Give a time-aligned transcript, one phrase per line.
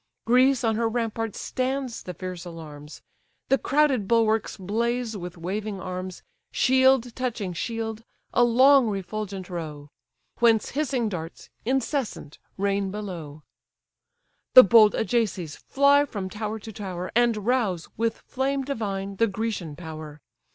[0.25, 3.03] Greece on her ramparts stands the fierce alarms;
[3.49, 8.03] The crowded bulwarks blaze with waving arms, Shield touching shield,
[8.33, 9.89] a long refulgent row;
[10.39, 13.43] Whence hissing darts, incessant, rain below.
[14.55, 19.75] The bold Ajaces fly from tower to tower, And rouse, with flame divine, the Grecian
[19.75, 20.19] power.